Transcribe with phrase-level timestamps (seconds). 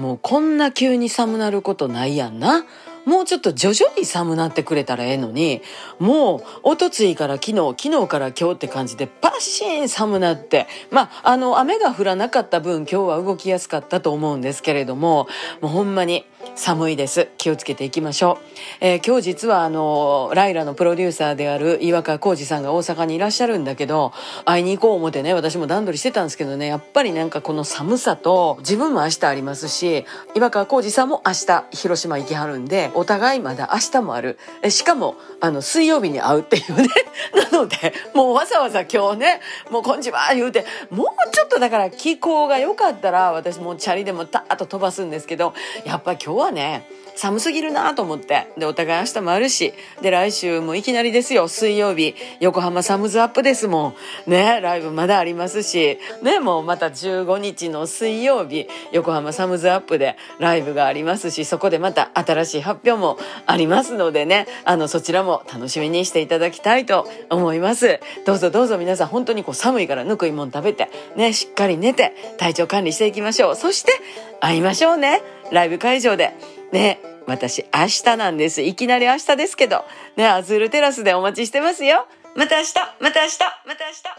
[0.00, 2.64] もうこんな急に寒なることないやんな。
[3.04, 5.62] もうちょっと徐々に寒なってくれたらええのに、
[5.98, 15.28] もう、おとついから昨日、昨日から今日って感じで、パッシーン寒なって、まあ、あの、雨が降らなかった分、今日は動きやすかったと思うんですけれども、
[15.60, 16.26] もうほんまに
[16.56, 17.28] 寒いです。
[17.38, 18.44] 気をつけていきましょう。
[18.80, 24.12] えー、今日実はあの、ライラのプロデューサーである岩川浩二さんが大阪にいらっしゃるんだけど、
[24.44, 30.04] 会いに行こう思ってね、私も段取りしてたんですけどね、やっぱりなんかこの寒さと、自分も明日ありますし、
[30.34, 34.38] 岩川浩二さんも明日、広島行きはるんで、お互いまだ明日もある。
[34.68, 36.88] しかも、あの、水曜日に会うっていうね。
[37.52, 39.40] なので、もうわざわざ今日ね、
[39.70, 45.54] もうこんにちは言うて、もうちょっとだから気候が良かったら、私もチャリでもターッと飛ばすんですけど、
[45.84, 46.86] やっぱ今日はね、
[47.20, 48.46] 寒すぎるなと思って。
[48.56, 49.74] で、お互い明日もあるし。
[50.00, 51.48] で、来週もいきなりですよ。
[51.48, 53.94] 水曜日、横浜サムズアップですも
[54.26, 54.30] ん。
[54.30, 55.98] ね、ライブまだありますし。
[56.22, 68.00] ね、もうまた15日の水曜日、横浜サムズアップでライブがありますし、そこでまた新しい発表もありますのでね、あの、そちらも楽しみにしていただきたいと思います。
[68.24, 73.56] どうぞどうぞ皆さん本当にこう寒いからぬくいもん食べて、ね、しっかり寝て、体調管理していきましょう。
[73.56, 73.92] そして、
[74.40, 75.20] 会いましょうね。
[75.50, 76.32] ライブ会場で。
[76.72, 78.62] ね、私明日なんです。
[78.62, 79.84] いきなり明日ですけど、
[80.16, 82.06] ね、アズールテラスでお待ちしてますよ。
[82.36, 84.10] また明日、また明日、また明日、また明日。